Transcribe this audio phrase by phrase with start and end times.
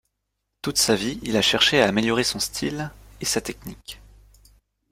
[0.63, 4.01] Toute sa vie, il a cherché à améliorer son style et sa technique.